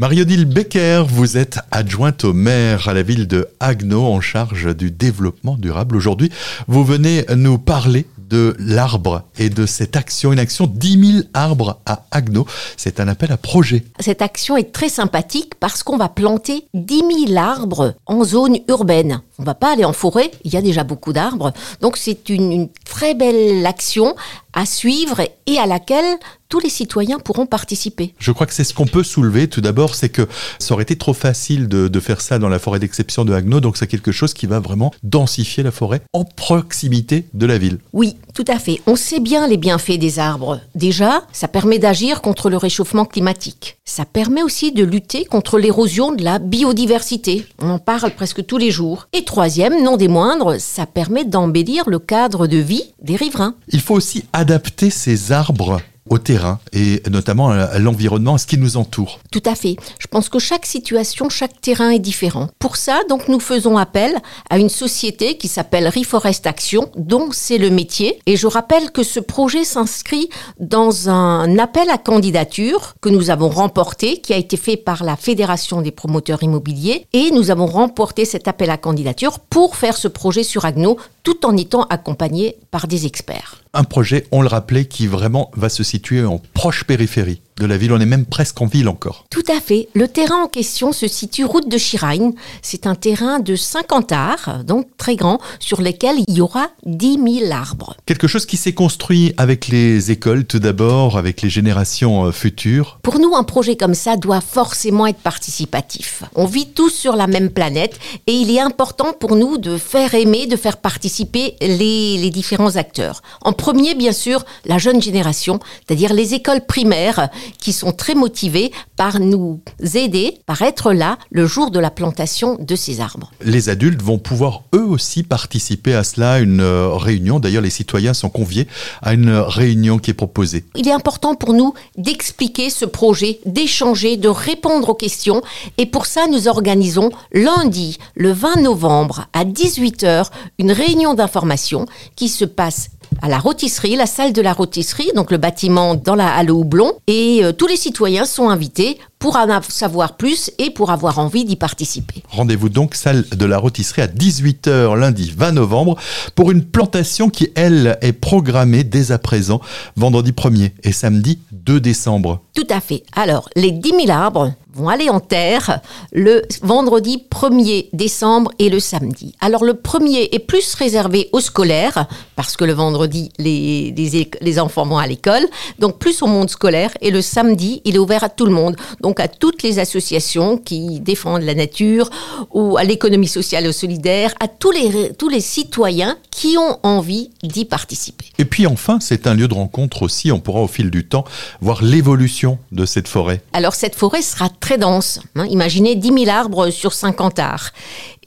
[0.00, 4.92] Marie-Odile Becker, vous êtes adjointe au maire à la ville de Haguenau en charge du
[4.92, 5.96] développement durable.
[5.96, 6.30] Aujourd'hui,
[6.68, 11.80] vous venez nous parler de l'arbre et de cette action, une action 10 000 arbres
[11.84, 12.46] à Haguenau.
[12.76, 13.82] C'est un appel à projet.
[13.98, 19.22] Cette action est très sympathique parce qu'on va planter 10 000 arbres en zone urbaine.
[19.40, 21.52] On va pas aller en forêt, il y a déjà beaucoup d'arbres.
[21.80, 24.14] Donc c'est une très belle action
[24.52, 26.18] à suivre et à laquelle
[26.48, 28.14] tous les citoyens pourront participer.
[28.18, 29.48] Je crois que c'est ce qu'on peut soulever.
[29.48, 30.26] Tout d'abord, c'est que
[30.58, 33.60] ça aurait été trop facile de, de faire ça dans la forêt d'exception de Haguenau,
[33.60, 37.78] donc c'est quelque chose qui va vraiment densifier la forêt en proximité de la ville.
[37.92, 38.80] Oui, tout à fait.
[38.86, 40.60] On sait bien les bienfaits des arbres.
[40.74, 43.76] Déjà, ça permet d'agir contre le réchauffement climatique.
[43.84, 47.46] Ça permet aussi de lutter contre l'érosion de la biodiversité.
[47.60, 49.08] On en parle presque tous les jours.
[49.12, 53.54] Et troisième, non des moindres, ça permet d'embellir le cadre de vie des riverains.
[53.68, 55.80] Il faut aussi adapter ces arbres
[56.10, 59.20] au terrain et notamment à l'environnement, à ce qui nous entoure.
[59.30, 59.76] Tout à fait.
[59.98, 62.48] Je pense que chaque situation, chaque terrain est différent.
[62.58, 64.16] Pour ça, donc, nous faisons appel
[64.50, 68.20] à une société qui s'appelle Reforest Action, dont c'est le métier.
[68.26, 70.28] Et je rappelle que ce projet s'inscrit
[70.58, 75.16] dans un appel à candidature que nous avons remporté, qui a été fait par la
[75.16, 77.06] Fédération des promoteurs immobiliers.
[77.12, 81.44] Et nous avons remporté cet appel à candidature pour faire ce projet sur Agno, tout
[81.44, 83.62] en étant accompagné par des experts.
[83.74, 87.76] Un projet, on le rappelait, qui vraiment va se situer en proche périphérie de la
[87.76, 87.92] ville.
[87.92, 89.24] On est même presque en ville encore.
[89.30, 89.88] Tout à fait.
[89.94, 92.32] Le terrain en question se situe route de Chiragne.
[92.62, 97.18] C'est un terrain de 50 arts, donc très grand, sur lequel il y aura 10
[97.40, 97.96] 000 arbres.
[98.06, 102.98] Quelque chose qui s'est construit avec les écoles tout d'abord, avec les générations euh, futures.
[103.02, 106.22] Pour nous, un projet comme ça doit forcément être participatif.
[106.34, 110.14] On vit tous sur la même planète et il est important pour nous de faire
[110.14, 113.22] aimer, de faire participer les, les différents acteurs.
[113.42, 118.72] En premier, bien sûr, la jeune génération, c'est-à-dire les écoles primaires qui sont très motivés
[118.96, 119.60] par nous
[119.94, 123.30] aider, par être là le jour de la plantation de ces arbres.
[123.42, 127.40] Les adultes vont pouvoir eux aussi participer à cela, une euh, réunion.
[127.40, 128.66] D'ailleurs, les citoyens sont conviés
[129.02, 130.64] à une réunion qui est proposée.
[130.74, 135.42] Il est important pour nous d'expliquer ce projet, d'échanger, de répondre aux questions.
[135.78, 140.26] Et pour ça, nous organisons lundi, le 20 novembre, à 18h,
[140.58, 142.90] une réunion d'information qui se passe
[143.22, 146.60] à la rôtisserie, la salle de la rôtisserie, donc le bâtiment dans la halle au
[146.60, 146.92] houblon.
[147.06, 151.44] Et euh, tous les citoyens sont invités pour en savoir plus et pour avoir envie
[151.44, 152.22] d'y participer.
[152.30, 155.96] Rendez-vous donc salle de la rôtisserie à 18h lundi 20 novembre
[156.34, 159.60] pour une plantation qui, elle, est programmée dès à présent
[159.96, 162.40] vendredi 1er et samedi 2 décembre.
[162.54, 163.02] Tout à fait.
[163.14, 165.80] Alors, les 10 000 arbres vont aller en terre
[166.12, 169.34] le vendredi 1er décembre et le samedi.
[169.40, 172.06] Alors le premier est plus réservé aux scolaires,
[172.36, 175.46] parce que le vendredi, les, les, les enfants vont à l'école,
[175.78, 178.76] donc plus au monde scolaire, et le samedi, il est ouvert à tout le monde,
[179.00, 182.10] donc à toutes les associations qui défendent la nature,
[182.52, 187.30] ou à l'économie sociale et solidaire, à tous les, tous les citoyens qui ont envie
[187.42, 188.26] d'y participer.
[188.38, 191.24] Et puis enfin, c'est un lieu de rencontre aussi, on pourra au fil du temps
[191.60, 193.42] voir l'évolution de cette forêt.
[193.52, 195.20] Alors cette forêt sera très dense.
[195.34, 195.46] Hein.
[195.46, 197.70] Imaginez 10 000 arbres sur 50 arts.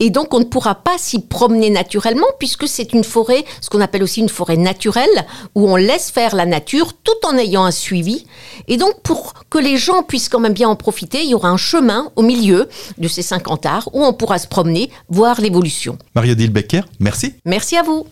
[0.00, 3.80] Et donc, on ne pourra pas s'y promener naturellement puisque c'est une forêt, ce qu'on
[3.80, 7.70] appelle aussi une forêt naturelle, où on laisse faire la nature tout en ayant un
[7.70, 8.26] suivi.
[8.66, 11.48] Et donc, pour que les gens puissent quand même bien en profiter, il y aura
[11.48, 15.96] un chemin au milieu de ces 50 arts où on pourra se promener, voir l'évolution.
[16.16, 17.34] Maria Dilbecker, merci.
[17.44, 18.04] Merci à vous.